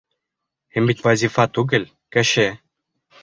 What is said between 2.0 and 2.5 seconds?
кеше!